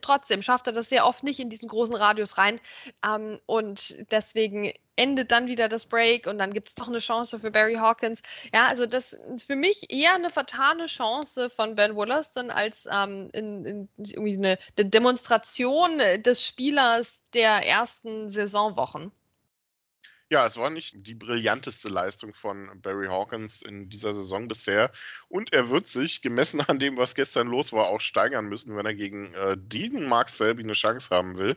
trotzdem 0.03 0.43
schafft 0.43 0.67
er 0.67 0.73
das 0.73 0.89
sehr 0.89 1.07
oft 1.07 1.25
nicht 1.25 1.41
in 1.41 1.51
diesen 1.51 1.69
großen 1.69 1.97
Radius 1.97 2.39
rein. 2.39 2.61
Ähm, 3.05 3.41
und 3.47 3.97
deswegen 4.11 4.73
endet 5.01 5.33
dann 5.33 5.47
wieder 5.47 5.71
das 5.71 5.87
Break 5.87 6.27
und 6.27 6.37
dann 6.37 6.53
gibt 6.53 6.69
es 6.69 6.75
doch 6.75 6.89
eine 6.89 6.99
Chance 6.99 7.39
für 7.39 7.51
Barry 7.51 7.77
Hawkins. 7.77 8.21
Ja, 8.53 8.67
also 8.67 8.85
das 8.85 9.15
ist 9.15 9.45
für 9.45 9.57
mich 9.57 9.91
eher 9.91 10.15
eine 10.15 10.29
vertane 10.29 10.87
Chance 10.87 11.49
von 11.49 11.75
Ben 11.75 11.95
Wollaston 11.95 12.51
als 12.51 12.87
ähm, 12.93 13.31
in, 13.33 13.65
in 13.65 13.89
irgendwie 13.97 14.37
eine, 14.37 14.59
eine 14.77 14.91
Demonstration 14.91 15.99
des 16.19 16.47
Spielers 16.47 17.23
der 17.33 17.67
ersten 17.67 18.31
Saisonwochen. 18.31 19.11
Ja, 20.33 20.47
es 20.47 20.57
war 20.57 20.71
nicht 20.71 20.95
die 20.95 21.15
brillanteste 21.15 21.89
Leistung 21.89 22.33
von 22.35 22.71
Barry 22.83 23.09
Hawkins 23.09 23.63
in 23.63 23.89
dieser 23.89 24.13
Saison 24.13 24.47
bisher. 24.47 24.93
Und 25.29 25.53
er 25.53 25.71
wird 25.71 25.89
sich, 25.89 26.23
gemessen 26.23 26.61
an 26.61 26.79
dem, 26.79 26.97
was 26.97 27.17
gestern 27.17 27.49
los 27.49 27.73
war, 27.73 27.89
auch 27.89 28.01
steigern 28.01 28.47
müssen, 28.47 28.77
wenn 28.77 28.87
er 28.87 28.95
gegen 28.95 29.35
äh, 29.35 29.57
diesen 29.59 30.07
Mark 30.07 30.29
Selby 30.29 30.63
eine 30.63 30.75
Chance 30.75 31.13
haben 31.13 31.37
will. 31.37 31.57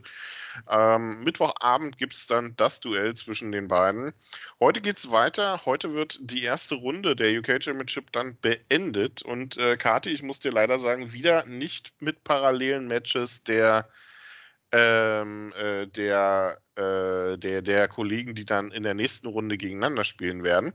Ähm, 0.67 1.23
Mittwochabend 1.23 1.99
gibt 1.99 2.13
es 2.13 2.25
dann 2.25 2.55
das 2.55 2.79
Duell 2.79 3.13
zwischen 3.13 3.51
den 3.51 3.67
beiden. 3.67 4.11
Heute 4.59 4.81
geht 4.81 4.97
es 4.97 5.11
weiter. 5.11 5.61
Heute 5.65 5.93
wird 5.93 6.17
die 6.21 6.41
erste 6.41 6.73
Runde 6.73 7.15
der 7.15 7.37
UK 7.37 7.63
Championship 7.63 8.11
dann 8.11 8.39
beendet. 8.41 9.21
Und 9.21 9.55
äh, 9.57 9.77
Kati, 9.77 10.09
ich 10.09 10.23
muss 10.23 10.39
dir 10.39 10.51
leider 10.51 10.79
sagen, 10.79 11.13
wieder 11.13 11.45
nicht 11.45 11.93
mit 11.99 12.23
parallelen 12.23 12.87
Matches 12.87 13.43
der 13.43 13.87
ähm, 14.73 15.53
äh, 15.55 15.85
der, 15.87 16.59
äh, 16.75 17.37
der, 17.37 17.61
der 17.61 17.87
Kollegen, 17.87 18.33
die 18.33 18.45
dann 18.45 18.71
in 18.71 18.83
der 18.83 18.95
nächsten 18.95 19.27
Runde 19.27 19.57
gegeneinander 19.57 20.03
spielen 20.03 20.43
werden. 20.43 20.73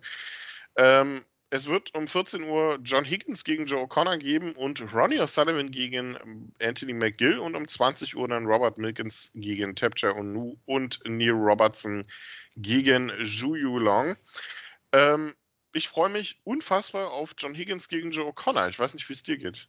Ähm, 0.76 1.24
es 1.50 1.66
wird 1.66 1.94
um 1.94 2.06
14 2.06 2.44
Uhr 2.44 2.78
John 2.84 3.04
Higgins 3.04 3.42
gegen 3.42 3.66
Joe 3.66 3.82
O'Connor 3.82 4.18
geben 4.18 4.52
und 4.52 4.92
Ronnie 4.94 5.18
O'Sullivan 5.18 5.70
gegen 5.70 6.52
Anthony 6.60 6.92
McGill 6.92 7.38
und 7.38 7.56
um 7.56 7.66
20 7.66 8.16
Uhr 8.16 8.28
dann 8.28 8.46
Robert 8.46 8.78
Milkins 8.78 9.32
gegen 9.34 9.74
Tapcha 9.74 10.10
Onu 10.10 10.58
und 10.66 11.00
Neil 11.04 11.30
Robertson 11.30 12.04
gegen 12.56 13.10
Zhu 13.24 13.56
Yulong. 13.56 14.16
Ähm, 14.92 15.34
ich 15.72 15.88
freue 15.88 16.10
mich 16.10 16.38
unfassbar 16.44 17.10
auf 17.10 17.34
John 17.36 17.54
Higgins 17.54 17.88
gegen 17.88 18.10
Joe 18.10 18.30
O'Connor. 18.30 18.68
Ich 18.68 18.78
weiß 18.78 18.94
nicht, 18.94 19.08
wie 19.08 19.14
es 19.14 19.22
dir 19.22 19.38
geht. 19.38 19.68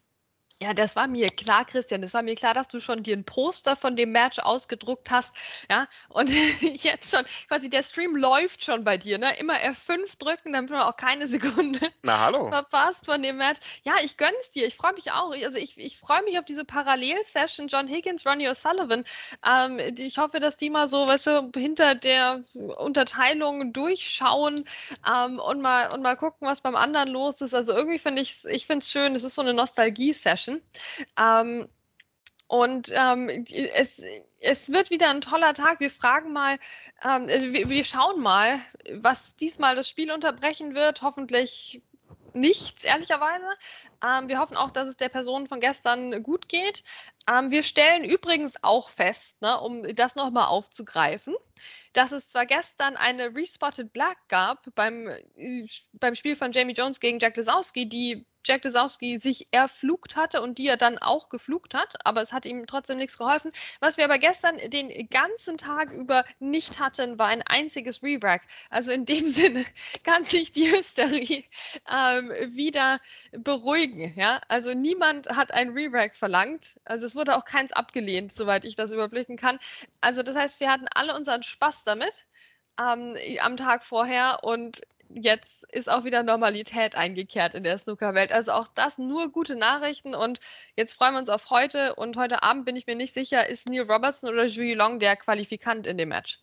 Ja, 0.62 0.74
das 0.74 0.98
war 0.98 1.08
mir 1.08 1.30
klar, 1.30 1.64
Christian. 1.64 2.02
Das 2.02 2.14
war 2.14 2.22
mir 2.22 2.36
klar, 2.36 2.54
dass 2.54 2.68
du 2.68 2.82
schon 2.82 3.02
dir 3.02 3.16
ein 3.16 3.24
Poster 3.24 3.78
von 3.78 3.96
dem 3.96 4.12
Match 4.12 4.40
ausgedruckt 4.40 5.10
hast. 5.10 5.34
Ja, 5.70 5.88
und 6.10 6.30
jetzt 6.84 7.16
schon, 7.16 7.24
quasi 7.48 7.70
der 7.70 7.82
Stream 7.82 8.14
läuft 8.18 8.66
schon 8.66 8.84
bei 8.84 8.98
dir, 8.98 9.20
ne? 9.20 9.38
Immer 9.40 9.54
F5 9.54 10.18
drücken, 10.20 10.52
damit 10.52 10.70
man 10.70 10.82
auch 10.82 10.98
keine 10.98 11.28
Sekunde 11.28 11.80
Na, 12.04 12.20
hallo. 12.26 12.50
verpasst 12.50 13.06
von 13.06 13.24
dem 13.24 13.38
Match. 13.38 13.60
Ja, 13.84 13.94
ich 14.04 14.18
gönn's 14.18 14.52
dir. 14.54 14.68
Ich 14.68 14.76
freue 14.76 14.92
mich 14.94 15.14
auch. 15.14 15.32
Also 15.32 15.58
ich, 15.58 15.78
ich 15.78 15.98
freue 15.98 16.24
mich 16.24 16.38
auf 16.38 16.44
diese 16.44 16.66
Parallel-Session 16.66 17.70
John 17.70 17.88
Higgins, 17.88 18.26
Ronnie 18.26 18.50
O'Sullivan. 18.50 19.06
Ähm, 19.46 19.80
ich 19.98 20.18
hoffe, 20.18 20.42
dass 20.42 20.58
die 20.58 20.70
mal 20.70 20.90
so, 20.90 21.08
weißt 21.08 21.28
du, 21.28 21.52
hinter 21.56 21.96
der 21.96 22.44
Unterteilung 22.54 23.72
durchschauen 23.72 24.66
ähm, 25.10 25.40
und 25.40 25.62
mal 25.62 25.94
und 25.94 26.02
mal 26.02 26.18
gucken, 26.18 26.46
was 26.50 26.60
beim 26.60 26.76
anderen 26.76 27.08
los 27.08 27.40
ist. 27.40 27.54
Also 27.56 27.74
irgendwie 27.74 28.00
finde 28.00 28.22
ich, 28.22 28.44
ich 28.44 28.66
finde 28.66 28.84
es 28.84 28.92
schön. 28.92 29.16
Es 29.16 29.24
ist 29.24 29.36
so 29.36 29.42
eine 29.42 29.54
Nostalgie-Session. 29.54 30.49
Menschen. 30.50 30.62
Ähm, 31.18 31.70
und 32.48 32.92
ähm, 32.96 33.46
es, 33.76 34.02
es 34.40 34.72
wird 34.72 34.90
wieder 34.90 35.10
ein 35.10 35.22
toller 35.22 35.54
Tag. 35.54 35.80
Wir 35.80 35.92
fragen 35.92 36.34
mal, 36.34 36.54
ähm, 37.04 37.28
also 37.30 37.54
wir, 37.54 37.70
wir, 37.70 37.84
schauen 37.84 38.22
mal, 38.22 38.60
was 38.92 39.36
diesmal 39.36 39.76
das 39.76 39.88
Spiel 39.88 40.12
unterbrechen 40.12 40.74
wird. 40.74 41.04
Hoffentlich 41.04 41.84
nichts, 42.34 42.84
ehrlicherweise. 42.84 43.46
Ähm, 44.04 44.30
wir 44.30 44.40
hoffen 44.40 44.58
auch, 44.58 44.72
dass 44.72 44.88
es 44.88 44.98
der 44.98 45.10
Person 45.10 45.48
von 45.48 45.60
gestern 45.60 46.24
gut 46.24 46.50
geht. 46.50 46.84
Ähm, 47.30 47.52
wir 47.52 47.62
stellen 47.62 48.04
übrigens 48.04 48.56
auch 48.64 48.90
fest, 48.90 49.42
ne, 49.42 49.60
um 49.60 49.84
das 49.96 50.16
nochmal 50.16 50.46
aufzugreifen, 50.46 51.36
dass 51.94 52.12
es 52.12 52.30
zwar 52.30 52.48
gestern 52.48 52.98
eine 52.98 53.36
Respotted 53.36 53.94
Black 53.94 54.18
gab 54.28 54.74
beim, 54.74 55.08
äh, 55.08 55.68
beim 55.94 56.16
Spiel 56.16 56.36
von 56.36 56.52
Jamie 56.52 56.74
Jones 56.74 57.00
gegen 57.00 57.20
Jack 57.20 57.38
Lesowski, 57.38 57.88
die 57.88 58.26
Jack 58.46 58.64
Lesowski 58.64 59.20
sich 59.20 59.48
erflugt 59.52 60.16
hatte 60.16 60.42
und 60.42 60.58
die 60.58 60.68
er 60.68 60.78
dann 60.78 60.98
auch 60.98 61.30
geflugt 61.30 61.74
hat, 61.74 61.96
aber 62.06 62.22
es 62.22 62.34
hat 62.34 62.46
ihm 62.46 62.66
trotzdem 62.68 62.98
nichts 62.98 63.18
geholfen. 63.18 63.52
Was 63.80 63.98
wir 63.98 64.06
aber 64.06 64.18
gestern 64.18 64.58
den 64.70 65.10
ganzen 65.10 65.58
Tag 65.58 65.92
über 65.92 66.24
nicht 66.40 66.80
hatten, 66.80 67.20
war 67.20 67.28
ein 67.28 67.42
einziges 67.42 68.02
Re-Rack. 68.04 68.44
Also 68.70 68.92
in 68.92 69.06
dem 69.06 69.28
Sinne 69.40 69.66
kann 70.04 70.24
sich 70.24 70.52
die 70.52 70.72
Hysterie 70.72 71.44
ähm, 71.92 72.30
wieder 72.56 73.00
beruhigen. 73.32 74.14
Ja? 74.16 74.42
Also 74.48 74.74
niemand 74.74 75.30
hat 75.30 75.54
ein 75.54 75.70
Re-Rack 75.70 76.16
verlangt. 76.16 76.80
Also 76.86 77.06
es 77.06 77.16
wurde 77.16 77.38
auch 77.38 77.46
keins 77.46 77.74
abgelehnt, 77.74 78.34
soweit 78.34 78.66
ich 78.66 78.76
das 78.76 78.92
überblicken 78.92 79.38
kann. 79.38 79.60
Also 80.02 80.24
das 80.24 80.36
heißt, 80.36 80.60
wir 80.60 80.72
hatten 80.72 80.88
alle 80.94 81.16
unseren 81.16 81.44
Spaß 81.44 81.84
damit 81.84 82.14
ähm, 82.80 83.16
am 83.42 83.58
Tag 83.58 83.84
vorher 83.84 84.40
und 84.44 84.82
jetzt 85.10 85.64
ist 85.72 85.90
auch 85.90 86.04
wieder 86.04 86.24
Normalität 86.24 86.96
eingekehrt 86.96 87.54
in 87.54 87.64
der 87.64 87.78
Snookerwelt. 87.78 88.32
Also 88.32 88.52
auch 88.52 88.68
das 88.68 88.98
nur 88.98 89.32
gute 89.32 89.56
Nachrichten 89.56 90.16
und 90.16 90.40
jetzt 90.76 90.94
freuen 90.94 91.14
wir 91.14 91.20
uns 91.20 91.30
auf 91.30 91.50
heute 91.50 91.96
und 91.96 92.18
heute 92.18 92.44
Abend 92.44 92.66
bin 92.66 92.76
ich 92.76 92.88
mir 92.88 92.96
nicht 92.96 93.14
sicher, 93.14 93.48
ist 93.48 93.68
Neil 93.68 93.90
Robertson 93.92 94.30
oder 94.30 94.46
Julie 94.46 94.76
Long 94.76 95.00
der 95.00 95.16
Qualifikant 95.16 95.88
in 95.88 95.98
dem 95.98 96.10
Match? 96.10 96.40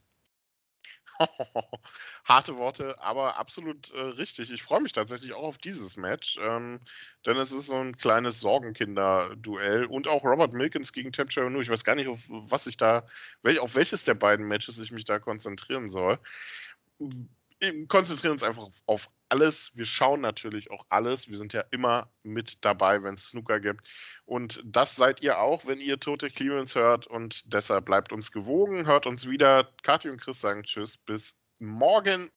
Harte 2.24 2.58
Worte, 2.58 3.00
aber 3.00 3.38
absolut 3.38 3.90
äh, 3.92 4.00
richtig. 4.00 4.50
Ich 4.50 4.62
freue 4.62 4.82
mich 4.82 4.92
tatsächlich 4.92 5.32
auch 5.32 5.44
auf 5.44 5.56
dieses 5.56 5.96
Match, 5.96 6.38
ähm, 6.42 6.80
denn 7.24 7.38
es 7.38 7.52
ist 7.52 7.68
so 7.68 7.76
ein 7.76 7.96
kleines 7.96 8.40
Sorgenkinder-Duell 8.40 9.86
und 9.86 10.08
auch 10.08 10.24
Robert 10.24 10.52
Milkins 10.52 10.92
gegen 10.92 11.12
Tab 11.12 11.30
Cheronu. 11.30 11.62
Ich 11.62 11.70
weiß 11.70 11.84
gar 11.84 11.94
nicht, 11.94 12.08
auf 12.08 12.18
was 12.28 12.66
ich 12.66 12.76
da, 12.76 13.06
wel, 13.42 13.58
auf 13.60 13.76
welches 13.76 14.04
der 14.04 14.14
beiden 14.14 14.46
Matches 14.46 14.78
ich 14.78 14.90
mich 14.90 15.04
da 15.04 15.18
konzentrieren 15.18 15.88
soll 15.88 16.18
konzentrieren 17.88 18.32
uns 18.32 18.42
einfach 18.42 18.68
auf 18.86 19.10
alles. 19.28 19.72
Wir 19.74 19.86
schauen 19.86 20.20
natürlich 20.20 20.70
auch 20.70 20.84
alles. 20.88 21.28
Wir 21.28 21.36
sind 21.36 21.52
ja 21.52 21.64
immer 21.70 22.10
mit 22.22 22.64
dabei, 22.64 23.02
wenn 23.02 23.14
es 23.14 23.30
Snooker 23.30 23.60
gibt. 23.60 23.86
Und 24.24 24.62
das 24.64 24.96
seid 24.96 25.22
ihr 25.22 25.40
auch, 25.40 25.66
wenn 25.66 25.80
ihr 25.80 25.98
Tote 25.98 26.30
Clearance 26.30 26.78
hört. 26.78 27.06
Und 27.06 27.52
deshalb 27.52 27.86
bleibt 27.86 28.12
uns 28.12 28.32
gewogen, 28.32 28.86
hört 28.86 29.06
uns 29.06 29.28
wieder. 29.28 29.68
Kathi 29.82 30.10
und 30.10 30.20
Chris 30.20 30.40
sagen 30.40 30.62
Tschüss, 30.62 30.96
bis 30.98 31.34
morgen. 31.58 32.30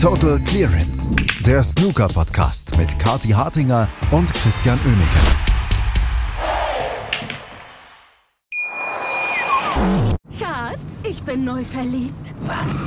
Total 0.00 0.38
Clearance, 0.44 1.16
der 1.40 1.62
Snooker-Podcast 1.62 2.76
mit 2.76 2.98
Kati 2.98 3.30
Hartinger 3.30 3.88
und 4.10 4.32
Christian 4.34 4.78
Oemeke. 4.84 5.46
Schatz, 10.38 11.02
ich 11.02 11.22
bin 11.22 11.44
neu 11.44 11.64
verliebt. 11.64 12.34
Was? 12.42 12.86